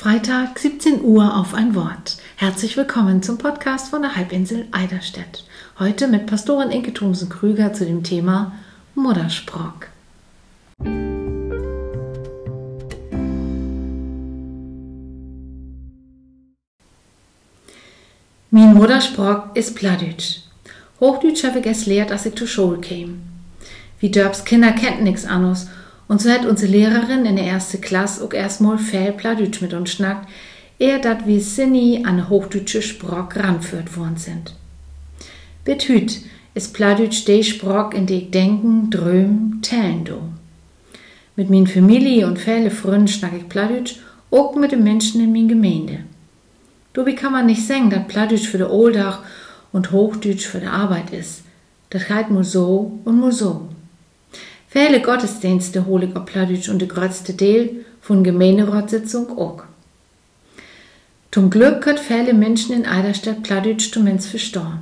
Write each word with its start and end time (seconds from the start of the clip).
Freitag, 0.00 0.58
17 0.58 1.02
Uhr 1.04 1.36
auf 1.36 1.52
ein 1.52 1.74
Wort. 1.74 2.16
Herzlich 2.36 2.74
willkommen 2.78 3.22
zum 3.22 3.36
Podcast 3.36 3.90
von 3.90 4.00
der 4.00 4.16
Halbinsel 4.16 4.66
Eiderstedt. 4.72 5.44
Heute 5.78 6.08
mit 6.08 6.24
Pastorin 6.24 6.70
Inke 6.70 6.94
Thomsen-Krüger 6.94 7.74
zu 7.74 7.84
dem 7.84 8.02
Thema 8.02 8.52
Muttersprock. 8.94 9.88
Mein 18.50 18.72
Muttersprock 18.72 19.50
ist 19.52 19.76
Pladütsch. 19.76 20.38
Hochdütsch 20.98 21.44
habe 21.44 21.58
ich 21.58 21.66
es 21.66 21.84
lehrt, 21.84 22.10
als 22.10 22.24
ich 22.24 22.36
zur 22.36 22.46
Schule 22.46 22.78
käme. 22.78 23.16
Wie 23.98 24.10
Dörbs 24.10 24.46
Kinder 24.46 24.72
kennt 24.72 25.02
nix 25.02 25.26
anderes 25.26 25.68
und 26.10 26.20
so 26.20 26.28
hat 26.28 26.44
unsere 26.44 26.72
Lehrerin 26.72 27.24
in 27.24 27.36
der 27.36 27.44
erste 27.44 27.78
Klasse 27.78 28.24
auch 28.24 28.32
erstmal 28.32 28.78
viel 28.78 29.12
Pladütsch 29.12 29.60
mit 29.62 29.72
uns 29.72 29.92
schnackt, 29.92 30.28
ehe 30.80 30.98
dat 30.98 31.24
wie 31.28 31.38
Sinni 31.38 32.02
an 32.04 32.28
hochdütsche 32.28 32.82
Sprock 32.82 33.36
ranführt 33.36 33.96
worden 33.96 34.16
sind. 34.16 34.56
Bit 35.64 35.84
hüt 35.84 36.20
ist 36.52 36.74
Pladütsch 36.74 37.24
de 37.26 37.44
Sprock, 37.44 37.94
in 37.94 38.06
de 38.06 38.16
ich 38.16 38.30
denken, 38.32 38.90
dröm, 38.90 39.60
tellen 39.62 40.04
do. 40.04 40.22
Mit 41.36 41.48
min 41.48 41.68
Familie 41.68 42.26
und 42.26 42.40
viele 42.40 42.72
Freunden 42.72 43.06
schnack 43.06 43.34
ich 43.36 43.48
Pladütsch, 43.48 44.00
auch 44.32 44.56
mit 44.56 44.72
den 44.72 44.82
Menschen 44.82 45.20
in 45.20 45.30
min 45.30 45.46
Gemeinde. 45.46 46.00
Dobi 46.92 47.14
kann 47.14 47.30
man 47.30 47.46
nicht 47.46 47.64
sagen, 47.64 47.88
dat 47.88 48.08
Pladütsch 48.08 48.48
für 48.48 48.58
de 48.58 48.66
Oldach 48.66 49.20
und 49.70 49.92
Hochdütsch 49.92 50.48
für 50.48 50.58
de 50.58 50.70
Arbeit 50.70 51.12
ist. 51.12 51.44
Das 51.90 52.10
halt 52.10 52.32
nur 52.32 52.42
so 52.42 52.98
und 53.04 53.20
nur 53.20 53.30
so. 53.30 53.68
Viele 54.72 55.02
Gottesdienste 55.02 55.84
hole 55.86 56.06
ich 56.06 56.14
auf 56.14 56.26
Pladütsch 56.26 56.68
und 56.68 56.78
de 56.78 56.86
größte 56.86 57.36
Teil 57.36 57.84
von 58.00 58.22
Gemeinderatssitzung 58.22 59.36
auch. 59.36 59.64
Zum 61.32 61.50
Glück 61.50 61.80
könnt 61.80 61.98
viele 61.98 62.34
Menschen 62.34 62.76
in 62.76 62.86
Eiderstadt 62.86 63.42
Pladütsch 63.42 63.90
zumindest 63.90 64.28
verstehen. 64.28 64.78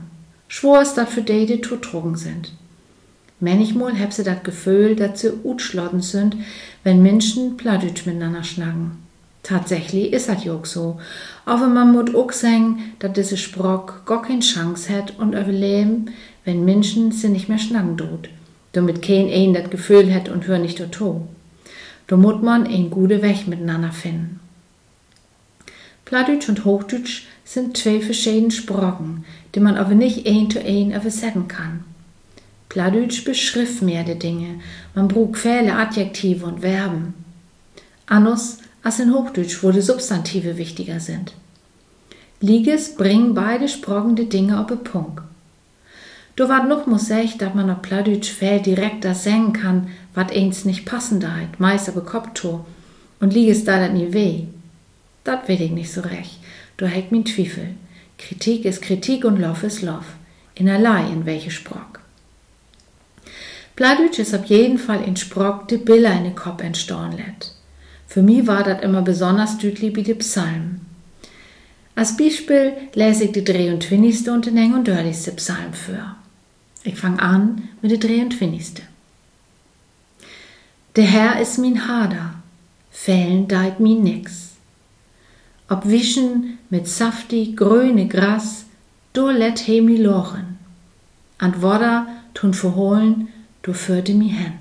Schwor 0.46 0.82
ist 0.82 0.96
dat 0.96 1.08
für 1.08 1.22
die, 1.22 1.46
die 1.46 1.62
totrogen 1.62 2.16
sind. 2.16 2.52
Manchmal 3.40 3.98
hab 3.98 4.12
sie 4.12 4.24
dat 4.24 4.44
Gefühl, 4.44 4.94
dass 4.94 5.20
sie 5.20 5.32
utschlotten 5.42 6.02
sind, 6.02 6.36
wenn 6.84 7.02
Menschen 7.02 7.56
Pladütsch 7.56 8.04
miteinander 8.04 8.44
schnacken. 8.44 8.98
Tatsächlich 9.42 10.12
ist 10.12 10.28
das 10.28 10.46
auch 10.48 10.66
so. 10.66 11.00
Aber 11.46 11.66
man 11.66 11.92
muss 11.92 12.14
auch 12.14 12.32
sagen, 12.32 12.92
dass 12.98 13.14
diese 13.14 13.38
Sprock 13.38 14.02
gar 14.04 14.20
keine 14.20 14.40
Chance 14.40 14.94
hat 14.94 15.18
und 15.18 15.32
überleben, 15.32 16.10
wenn 16.44 16.66
Menschen 16.66 17.10
sie 17.10 17.30
nicht 17.30 17.48
mehr 17.48 17.58
schnacken 17.58 17.96
tut 17.96 18.28
damit 18.72 19.02
kein 19.02 19.30
ein 19.30 19.54
das 19.54 19.70
Gefühl 19.70 20.12
hat 20.14 20.28
und 20.28 20.46
hör 20.46 20.58
nicht 20.58 20.80
dazu. 20.80 21.28
Da 22.06 22.16
muss 22.16 22.42
man 22.42 22.66
ein 22.66 22.90
gute 22.90 23.22
Weg 23.22 23.46
miteinander 23.46 23.92
finden. 23.92 24.40
Plattdeutsch 26.04 26.48
und 26.48 26.64
Hochdeutsch 26.64 27.26
sind 27.44 27.76
zwei 27.76 28.00
verschiedene 28.00 28.50
Sprachen, 28.50 29.24
die 29.54 29.60
man 29.60 29.76
aber 29.76 29.94
nicht 29.94 30.26
ein 30.26 30.50
zu 30.50 30.58
ein 30.58 30.90
übersetzen 30.90 31.48
kann. 31.48 31.84
Plattdeutsch 32.68 33.24
beschrift 33.24 33.82
mehr 33.82 34.04
die 34.04 34.18
Dinge, 34.18 34.60
man 34.94 35.08
braucht 35.08 35.38
viele 35.38 35.74
Adjektive 35.74 36.46
und 36.46 36.60
Verben. 36.60 37.14
Anders 38.06 38.58
als 38.82 39.00
in 39.00 39.12
Hochdeutsch, 39.12 39.62
wo 39.62 39.70
die 39.70 39.80
Substantive 39.80 40.56
wichtiger 40.56 41.00
sind. 41.00 41.34
Liges 42.40 42.94
bringen 42.94 43.34
beide 43.34 43.68
Sprachen 43.68 44.16
die 44.16 44.28
Dinge 44.28 44.60
auf 44.60 44.68
den 44.68 44.84
Punkt. 44.84 45.22
Du 46.38 46.48
wart 46.48 46.68
noch 46.68 46.86
muss 46.86 47.10
ich, 47.10 47.36
dass 47.36 47.52
man 47.54 47.68
auf 47.68 47.82
Plattdeutsch 47.82 48.30
viel 48.30 48.60
direkter 48.60 49.12
singen 49.12 49.52
kann, 49.52 49.88
wat 50.14 50.30
eins 50.30 50.64
nicht 50.64 50.84
passend 50.84 51.24
deit, 51.24 51.58
meist 51.58 51.88
aber 51.88 52.02
Kopfto, 52.02 52.64
und 53.18 53.34
lieg 53.34 53.48
es 53.48 53.64
da 53.64 53.80
dat 53.80 53.92
nie 53.92 54.12
weh. 54.12 54.44
Dat 55.24 55.48
will 55.48 55.60
ich 55.60 55.72
nicht 55.72 55.92
so 55.92 56.00
recht. 56.00 56.38
Du 56.76 56.86
heck 56.86 57.10
min 57.10 57.26
Zwiefel. 57.26 57.70
Kritik 58.18 58.64
ist 58.66 58.82
Kritik 58.82 59.24
und 59.24 59.40
Lof 59.40 59.64
ist 59.64 59.82
Lof. 59.82 60.04
In 60.54 60.68
allerlei 60.68 61.10
in 61.10 61.26
welche 61.26 61.50
Sprock. 61.50 61.98
Plattdeutsch 63.74 64.20
ist 64.20 64.32
auf 64.32 64.44
jeden 64.44 64.78
Fall 64.78 65.02
in 65.02 65.16
Sprock 65.16 65.66
de 65.66 65.78
Billa 65.78 66.12
in 66.12 66.22
den 66.22 66.36
Kopf 66.36 66.62
entstorn 66.62 67.16
let. 67.16 67.52
Für 68.06 68.22
mich 68.22 68.46
war 68.46 68.62
dat 68.62 68.84
immer 68.84 69.02
besonders 69.02 69.58
dütli 69.58 69.96
wie 69.96 70.04
de 70.04 70.14
Psalm. 70.14 70.82
Als 71.96 72.16
Beispiel 72.16 72.74
lese 72.94 73.24
ich 73.24 73.32
die 73.32 73.42
23. 73.42 74.28
und 74.28 74.46
den 74.46 74.56
eng 74.56 74.74
und 74.74 74.86
dörlichste 74.86 75.32
Psalm 75.32 75.72
für. 75.72 76.14
Ich 76.88 76.96
fang 76.96 77.18
an 77.18 77.68
mit 77.82 77.90
der 77.90 77.98
23. 77.98 78.82
Der 80.96 81.04
Herr 81.04 81.38
ist 81.38 81.58
min 81.58 81.86
Hader, 81.86 82.36
fällen 82.90 83.46
deit 83.46 83.78
mi 83.78 83.94
nix. 83.94 84.52
Ob 85.68 85.86
wischen 85.86 86.58
mit 86.70 86.88
saftig 86.88 87.58
grüne 87.58 88.08
Gras, 88.08 88.64
do 89.12 89.28
let 89.28 89.58
he 89.66 89.82
mi 89.82 89.98
lochen. 89.98 90.58
Ant 91.36 91.60
Wodder 91.60 92.06
tun 92.32 92.54
verholen, 92.54 93.28
do 93.60 93.74
führte 93.74 94.14
mi 94.14 94.30
hen. 94.30 94.54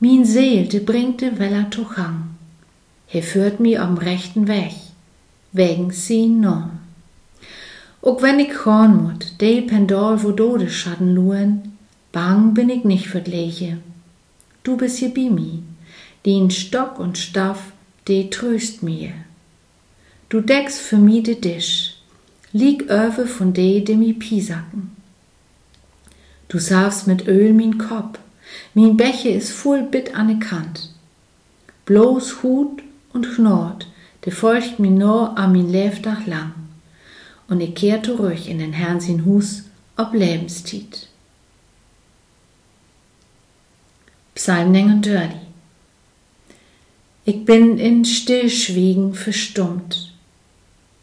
Min 0.00 0.26
Seel, 0.26 0.68
de 0.68 0.80
bringte 0.80 1.38
Weller 1.38 1.70
tuchang. 1.70 2.36
He 3.06 3.22
führt 3.22 3.58
mi 3.58 3.78
am 3.78 3.96
rechten 3.96 4.48
Weg, 4.48 4.74
wegen 5.50 5.92
sie 5.92 6.28
norm. 6.28 6.87
Ook 8.08 8.20
wenn 8.20 8.38
ik 8.38 8.52
gaan 8.52 9.02
moet, 9.02 9.34
de 9.36 9.62
pendal 9.66 10.18
wo 10.18 10.34
dode 10.34 10.68
Schatten 10.68 11.12
luen, 11.12 11.78
bang 12.10 12.54
bin 12.54 12.70
ich 12.70 12.84
nicht 12.84 13.06
für 13.06 13.22
Leche. 13.24 13.76
Du 14.62 14.76
bist 14.76 14.96
hier 14.98 15.12
bei 15.12 15.28
mir, 15.30 15.62
den 16.24 16.50
Stock 16.50 16.98
und 16.98 17.18
Staff, 17.18 17.72
de 18.04 18.28
tröst 18.28 18.82
mir. 18.82 19.12
Du 20.28 20.40
deckst 20.40 20.80
für 20.80 20.96
mi 20.96 21.22
de 21.22 21.34
Tisch, 21.34 21.96
lieg 22.52 22.82
öwe 22.88 23.26
von 23.26 23.52
de, 23.52 23.84
de 23.84 23.96
mi 23.96 24.14
pisacken. 24.14 24.96
Du 26.48 26.58
saufst 26.58 27.06
mit 27.06 27.26
Öl 27.26 27.52
min 27.52 27.76
Kopf, 27.76 28.18
min 28.72 28.96
Beche 28.96 29.28
is 29.28 29.52
voll 29.52 29.82
bit 29.82 30.14
an 30.14 30.28
de 30.28 30.38
Kant. 30.38 30.94
Bloß 31.84 32.42
Hut 32.42 32.82
und 33.12 33.26
Knort, 33.34 33.86
de 34.24 34.32
folgt 34.32 34.78
mi 34.78 34.88
nur 34.88 35.36
a 35.36 35.46
min 35.46 35.70
Lebtag 35.70 36.26
lang 36.26 36.67
und 37.48 37.60
ich 37.60 37.74
kehr 37.74 38.02
zurück 38.02 38.46
in 38.46 38.58
den 38.58 38.72
Herrn 38.72 39.00
sin 39.00 39.24
Hus 39.24 39.64
ob 39.96 40.14
Lebenstiet. 40.14 41.08
Psalm 44.34 44.70
39 44.70 45.36
Ich 47.24 47.44
bin 47.44 47.78
in 47.78 48.04
Stillschwiegen 48.04 49.14
verstummt, 49.14 50.14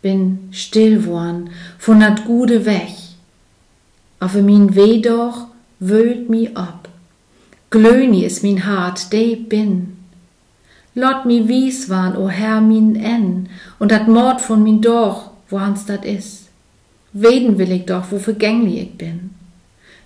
bin 0.01 0.47
still 0.51 1.05
worn 1.05 1.49
von 1.77 1.99
dat 1.99 2.25
gute 2.25 2.65
weg, 2.65 2.93
auf 4.19 4.33
min 4.35 4.75
weh 4.75 5.01
doch 5.01 5.47
wölt 5.79 6.29
mi 6.29 6.49
ab, 6.53 6.87
glöni 7.69 8.23
is 8.23 8.41
min 8.41 8.65
hart, 8.65 9.11
de 9.11 9.35
bin. 9.35 9.97
Lot 10.93 11.25
mi 11.25 11.47
wies 11.49 11.89
warn, 11.89 12.15
o 12.15 12.29
Herr, 12.29 12.61
min 12.61 12.95
en, 12.95 13.49
und 13.79 13.91
dat 13.91 14.07
Mord 14.07 14.39
von 14.39 14.63
min 14.63 14.81
doch, 14.81 15.34
woans 15.49 15.85
dat 15.85 16.05
is. 16.05 16.41
Weden 17.11 17.57
will 17.57 17.71
ich 17.71 17.85
doch, 17.85 18.11
wo 18.11 18.19
vergänglich 18.19 18.81
ich 18.81 18.97
bin. 18.97 19.31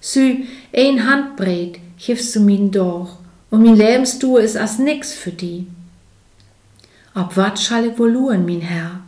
Sü, 0.02 0.44
ein 0.76 1.08
Handbreit 1.08 1.80
gibst 1.98 2.36
du 2.36 2.40
min 2.40 2.72
doch, 2.72 3.18
und 3.50 3.62
min 3.62 3.76
Lebensdur 3.76 4.40
is 4.40 4.56
as 4.56 4.80
nix 4.80 5.14
für 5.14 5.32
die. 5.32 5.68
Ob 7.16 7.36
wat 7.36 7.60
schall 7.60 7.86
ich 7.88 8.00
wohl 8.00 8.12
luren, 8.12 8.46
min 8.46 8.62
Herr? 8.62 9.02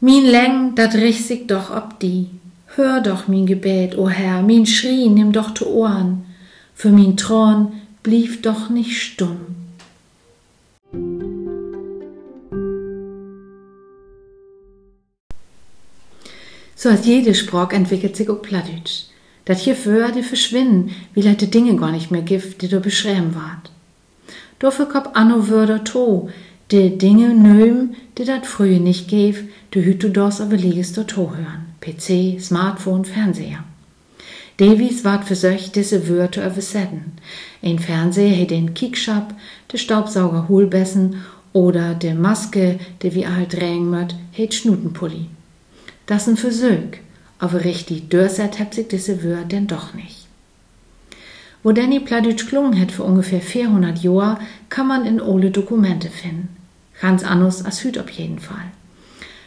Min 0.00 0.24
Läng, 0.24 0.74
dat 0.74 0.94
richt 0.94 1.26
sich 1.26 1.46
doch 1.46 1.70
ob 1.70 2.00
die. 2.00 2.28
Hör 2.76 3.00
doch 3.00 3.28
min 3.28 3.46
Gebet, 3.46 3.96
o 3.96 4.08
Herr, 4.08 4.42
min 4.42 4.66
Schrie, 4.66 5.08
nimm 5.08 5.32
doch 5.32 5.54
zu 5.54 5.68
Ohren. 5.68 6.24
Für 6.74 6.90
min 6.90 7.16
Thron 7.16 7.72
blieb 8.02 8.42
doch 8.42 8.68
nicht 8.70 9.00
stumm. 9.00 9.63
So 16.84 16.90
als 16.90 17.06
jede 17.06 17.34
Sprach 17.34 17.72
entwickelt 17.72 18.14
sich 18.14 18.28
auch 18.28 18.42
Plattdeutsch. 18.42 19.04
Dat 19.46 19.56
hier 19.56 19.86
Wörter 19.86 20.22
verschwinden, 20.22 20.90
wie 21.14 21.22
leite 21.22 21.46
Dinge 21.46 21.76
gar 21.76 21.90
nicht 21.90 22.10
mehr 22.10 22.20
gibt, 22.20 22.60
die 22.60 22.68
du 22.68 22.78
beschreiben 22.78 23.34
wart. 23.34 23.70
Dafür 24.58 24.84
kommt 24.84 25.16
anno 25.16 25.48
Wörter 25.48 25.82
to, 25.82 26.28
die 26.70 26.98
Dinge 26.98 27.28
nöm, 27.28 27.94
die 28.18 28.26
dat 28.26 28.44
früher 28.44 28.80
nicht 28.80 29.08
gäf, 29.08 29.44
die 29.72 29.82
hüt 29.82 30.02
du 30.02 30.10
dos 30.10 30.42
aber 30.42 30.58
liegest 30.58 30.98
dort 30.98 31.16
hören. 31.16 31.72
PC, 31.80 32.38
Smartphone, 32.38 33.06
Fernseher. 33.06 33.64
Davies 34.58 35.06
wart 35.06 35.24
für 35.24 35.36
solch 35.36 35.72
diese 35.72 36.06
Wörter 36.06 36.46
übersetzen. 36.46 37.12
Ein 37.62 37.78
Fernseher 37.78 38.36
hätt 38.36 38.50
den 38.50 38.74
Kickschap, 38.74 39.32
de 39.72 39.78
Staubsauger 39.78 40.48
Hohlbessen 40.50 41.22
oder 41.54 41.94
de 41.94 42.12
Maske, 42.12 42.78
de 43.02 43.14
wie 43.14 43.26
halt 43.26 43.54
drängen 43.54 43.88
möt, 43.88 44.14
hätt 44.32 44.52
Schnutenpulli. 44.52 45.28
Das 46.06 46.26
sind 46.26 46.38
Versuch, 46.38 46.98
aber 47.38 47.64
richtig 47.64 48.08
durchset 48.10 48.58
hat 48.58 48.74
sich 48.74 48.88
diese 48.88 49.22
Wörter 49.22 49.44
denn 49.44 49.66
doch 49.66 49.94
nicht. 49.94 50.26
Wo 51.62 51.72
Danny 51.72 51.98
Pladütsch 51.98 52.46
klungen 52.46 52.78
hat 52.78 52.92
für 52.92 53.04
ungefähr 53.04 53.40
400 53.40 53.98
Jahre, 54.02 54.38
kann 54.68 54.86
man 54.86 55.06
in 55.06 55.20
ole 55.20 55.50
Dokumente 55.50 56.10
finden. 56.10 56.48
Ganz 57.00 57.24
anders 57.24 57.64
als 57.64 57.82
Hüt 57.82 57.98
auf 57.98 58.10
jeden 58.10 58.38
Fall. 58.38 58.66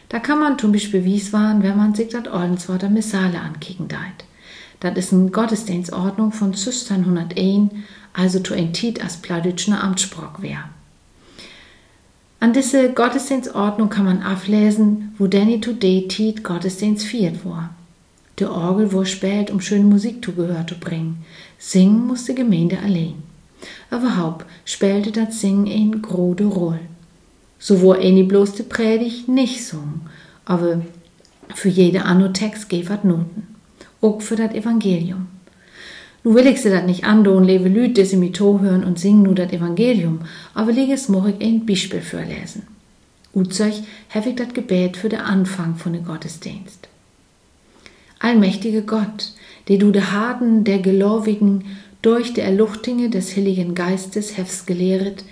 Da 0.08 0.18
kann 0.18 0.40
man 0.40 0.58
zum 0.58 0.72
Beispiel 0.72 1.04
waren, 1.32 1.62
wenn 1.62 1.76
man 1.76 1.94
sich 1.94 2.08
das 2.08 2.26
Ordenswort 2.26 2.90
Missale 2.90 3.40
ankicken 3.40 3.88
deit. 3.88 4.24
Das 4.80 4.96
ist 4.96 5.12
eine 5.12 5.30
Gottesdienstordnung 5.30 6.32
von 6.32 6.48
1601, 6.48 7.72
also 8.12 8.40
zu 8.40 8.54
ein 8.54 8.72
Tit 8.72 9.02
als 9.02 9.18
Pladütschner 9.18 9.82
Amtssprach 9.82 10.40
wär. 10.40 10.64
An 12.40 12.52
diese 12.52 12.92
Gottesdienstordnung 12.92 13.88
kann 13.88 14.04
man 14.04 14.22
ablesen, 14.22 15.12
wo 15.18 15.26
Danny 15.26 15.60
Today 15.60 16.06
Tit 16.06 16.44
Gottesdienst 16.44 17.04
viert 17.04 17.44
war. 17.44 17.74
Der 18.38 18.52
Orgel 18.52 18.92
wurde 18.92 19.06
spät, 19.06 19.50
um 19.50 19.60
schöne 19.60 19.84
Musik 19.84 20.24
zu 20.24 20.32
Gehör 20.32 20.64
zu 20.64 20.76
bringen. 20.76 21.24
Singen 21.58 22.06
musste 22.06 22.34
Gemeinde 22.34 22.78
allein. 22.78 23.14
Aber 23.90 24.16
Haupt 24.16 24.46
spielte 24.64 25.10
das 25.10 25.40
Singen 25.40 25.66
in 25.66 26.00
grode 26.00 26.44
Roll. 26.44 26.78
So 27.58 27.80
wo 27.80 27.90
eine 27.90 28.22
bloß 28.22 28.52
die 28.52 28.62
Predigt 28.62 29.26
nicht 29.26 29.66
sung, 29.66 30.02
aber 30.44 30.82
für 31.56 31.68
jede 31.68 32.04
anno 32.04 32.28
Text 32.28 32.68
gevert 32.68 33.04
Noten. 33.04 33.48
Auch 34.00 34.22
für 34.22 34.36
das 34.36 34.52
Evangelium. 34.52 35.26
Nu 36.24 36.34
will 36.34 36.46
ich 36.46 36.60
sie 36.60 36.70
dat 36.70 36.86
nicht 36.86 37.04
andon, 37.04 37.44
lebe 37.44 37.68
Lüd, 37.68 37.96
die 37.96 38.04
sie 38.04 38.16
mit 38.16 38.36
to 38.36 38.60
hören 38.60 38.84
und 38.84 38.98
singen 38.98 39.22
nu 39.22 39.34
dat 39.34 39.52
Evangelium, 39.52 40.20
aber 40.54 40.72
leg 40.72 40.90
es 40.90 41.08
ich 41.08 41.40
ein 41.40 41.64
Beispiel 41.64 42.00
für 42.00 42.22
lesen. 42.22 42.64
Utzeug 43.34 43.74
hef 44.08 44.26
ich 44.26 44.34
dat 44.34 44.54
Gebet 44.54 44.96
für 44.96 45.08
den 45.08 45.20
Anfang 45.20 45.76
von 45.76 45.92
de 45.92 46.02
Gottesdienst. 46.02 46.88
Allmächtige 48.18 48.82
Gott, 48.82 49.32
der 49.68 49.78
du 49.78 49.92
de 49.92 50.02
Harden 50.02 50.64
der 50.64 50.78
Gelovigen 50.78 51.64
durch 52.02 52.32
die 52.32 52.40
Erluchtinge 52.40 53.10
des 53.10 53.36
Heiligen 53.36 53.74
Geistes 53.74 54.36
hefst 54.36 54.66
gelehret, 54.66 55.24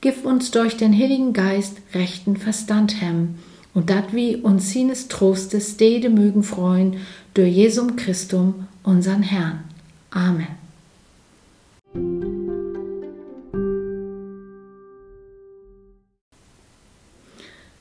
gib 0.00 0.24
uns 0.24 0.50
durch 0.50 0.76
den 0.76 0.96
Heiligen 0.96 1.32
Geist 1.32 1.78
rechten 1.92 2.36
Verstand 2.36 3.00
hem, 3.00 3.36
und 3.74 3.90
dat 3.90 4.12
wie 4.12 4.36
uns 4.36 4.70
sines 4.70 5.08
Trostes 5.08 5.76
dede 5.76 6.10
mögen 6.10 6.42
freuen, 6.42 6.96
durch 7.34 7.54
Jesum 7.54 7.96
Christum, 7.96 8.66
unsern 8.82 9.22
Herrn. 9.22 9.69
Amen. 10.10 10.46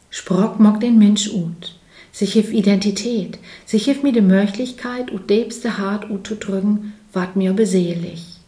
Sprock 0.09 0.59
mag 0.59 0.79
den 0.79 0.99
Mensch 0.99 1.31
ut. 1.33 1.75
Sich 2.11 2.33
hif 2.33 2.51
Identität, 2.51 3.39
sich 3.65 3.85
hif 3.85 4.03
mir 4.03 4.11
de 4.11 4.21
Möglichkeit 4.21 5.11
ut 5.11 5.29
debste 5.29 5.77
hart 5.77 6.09
ut 6.09 6.27
zu 6.27 6.35
drücken, 6.35 6.93
ward 7.13 7.35
mir 7.35 7.53
besehelig. 7.53 8.39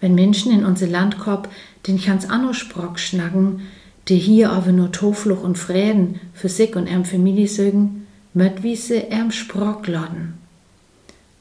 Wenn 0.00 0.14
Menschen 0.14 0.52
in 0.52 0.64
unser 0.64 0.86
Landkorb 0.86 1.48
den 1.86 2.00
ganz 2.02 2.28
anno 2.28 2.52
Sprock 2.52 2.98
schnacken, 2.98 3.62
die 4.08 4.16
hier 4.16 4.50
aber 4.50 4.72
nur 4.72 4.90
Tofluch 4.90 5.42
und 5.42 5.58
Fräden 5.58 6.20
für 6.32 6.48
sich 6.48 6.74
und 6.76 6.86
erm 6.86 7.04
Familie 7.04 7.48
sögen, 7.48 8.06
möt 8.32 8.62
wie 8.62 8.76
se 8.76 9.10
erm 9.10 9.30
Sprock 9.32 9.86
lodden. 9.86 10.34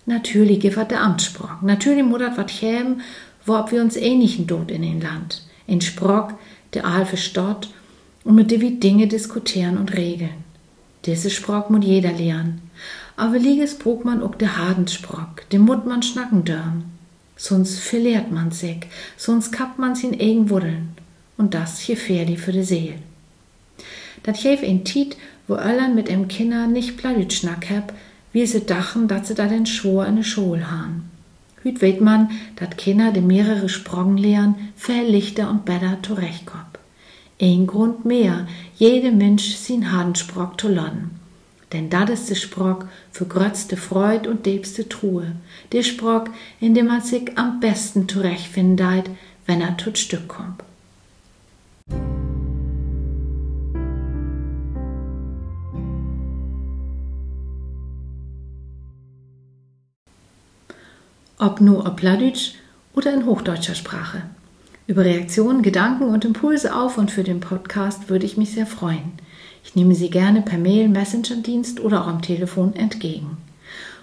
Natürlich 0.07 0.62
gibt 0.62 0.77
der 0.89 1.04
Amtssprach. 1.04 1.62
Natürlich 1.62 2.04
muttert 2.04 2.38
wat 2.38 2.48
chäm, 2.48 3.01
wo 3.45 3.54
wir 3.69 3.81
uns 3.81 3.98
ähnlichen 3.98 4.48
dort 4.48 4.71
in 4.71 4.81
den 4.81 5.01
Land. 5.01 5.44
In 5.68 5.81
Sprock, 5.81 6.33
der 6.74 6.86
Aal 6.86 7.06
verstaut 7.06 7.68
und 8.24 8.36
mit 8.36 8.50
dem 8.50 8.62
wir 8.62 8.80
Dinge 8.80 9.07
diskutieren 9.07 9.77
und 9.77 9.94
regeln. 9.95 10.45
Diese 11.06 11.30
Sprock 11.30 11.69
muss 11.69 11.86
jeder 11.86 12.13
lernen. 12.13 12.62
Aber 13.18 13.38
lieges 13.38 13.77
brug 13.77 14.06
man 14.06 14.24
auch 14.24 14.36
der 14.36 14.57
Hadensprock, 14.57 15.50
dem 15.51 15.63
mut 15.63 15.86
man 15.86 16.01
schnacken 16.01 16.45
dörn. 16.45 16.86
Sonst 17.36 17.77
verliert 17.80 18.31
man 18.31 18.51
sich, 18.51 18.88
sonst 19.18 19.51
kappt 19.51 19.77
man 19.77 19.94
in 20.01 20.18
egen 20.18 20.50
Wuddeln. 20.50 20.94
Und 21.36 21.54
das 21.54 21.86
gefährlich 21.86 22.39
für 22.39 22.54
die 22.54 22.63
Seele. 22.63 22.95
Dat 24.24 24.42
gäf 24.42 24.63
in 24.63 24.86
Tiet, 24.86 25.18
wo 25.48 25.56
Öllern 25.56 25.95
mit 25.95 26.09
em 26.09 26.27
Kinder 26.27 26.65
nicht 26.65 26.98
Pladütschnack 26.98 27.69
hab, 27.69 27.94
wie 28.33 28.45
sie 28.45 28.65
dachten, 28.65 29.07
dat 29.07 29.25
sie 29.25 29.35
da 29.35 29.47
den 29.47 29.65
Schwur 29.65 30.06
in 30.06 30.15
de 30.15 30.24
Schul 30.24 30.69
han. 30.69 31.09
Hüt 31.63 31.81
weet 31.81 32.01
man, 32.01 32.29
dat 32.56 32.77
Kinder 32.77 33.12
de 33.12 33.21
mehrere 33.21 33.68
Sprong 33.68 34.18
lehren, 34.18 34.56
verlichter 34.75 35.50
und 35.50 35.65
besser 35.65 35.97
zurechtkommt. 36.01 36.77
Ein 37.41 37.68
Grund 37.68 38.06
mehr, 38.06 38.47
jede 38.75 39.12
Mensch 39.12 39.56
sin 39.56 39.91
Hadensprock 39.91 40.59
zu 40.59 40.69
lernen. 40.69 41.19
Denn 41.74 41.89
dat 41.89 42.09
ist 42.09 42.29
de 42.29 42.35
Sprock 42.35 42.88
für 43.12 43.25
grötzte 43.25 43.75
Freud 43.75 44.27
und 44.30 44.45
debste 44.45 44.88
Truhe, 44.88 45.35
de 45.73 45.83
Sprock, 45.83 46.30
in 46.62 46.73
dem 46.73 46.88
man 46.88 47.01
sich 47.01 47.38
am 47.38 47.59
besten 47.59 48.07
zurechtfindet, 48.07 49.09
wenn 49.45 49.62
er 49.62 49.75
tut 49.75 49.97
Stück 49.97 50.27
kommt. 50.30 50.63
Ob 61.37 61.61
nur 61.61 61.85
ob 61.85 61.97
Pladütsch 61.97 62.53
oder 62.93 63.13
in 63.13 63.25
hochdeutscher 63.25 63.75
Sprache. 63.75 64.23
Über 64.87 65.05
Reaktionen, 65.05 65.61
Gedanken 65.61 66.05
und 66.05 66.25
Impulse 66.25 66.73
auf 66.75 66.97
und 66.97 67.11
für 67.11 67.23
den 67.23 67.41
Podcast 67.41 68.09
würde 68.09 68.25
ich 68.25 68.37
mich 68.37 68.53
sehr 68.53 68.65
freuen. 68.65 69.13
Ich 69.63 69.75
nehme 69.75 69.95
sie 69.95 70.09
gerne 70.09 70.41
per 70.41 70.57
Mail, 70.57 70.87
Messenger-Dienst 70.87 71.81
oder 71.81 72.01
auch 72.01 72.07
am 72.07 72.21
Telefon 72.21 72.73
entgegen. 72.73 73.37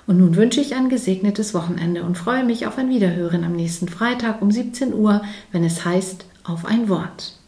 Und 0.07 0.19
nun 0.19 0.37
wünsche 0.37 0.61
ich 0.61 0.75
ein 0.75 0.91
gesegnetes 0.91 1.55
Wochenende 1.55 2.05
und 2.05 2.19
freue 2.19 2.45
mich 2.45 2.67
auf 2.67 2.77
ein 2.77 2.91
Wiederhören 2.91 3.43
am 3.43 3.57
nächsten 3.57 3.89
Freitag 3.89 4.43
um 4.43 4.51
17 4.51 4.93
Uhr, 4.93 5.23
wenn 5.51 5.65
es 5.65 5.85
heißt 5.85 6.27
Auf 6.45 6.67
ein 6.67 6.91
Wort. 6.91 7.39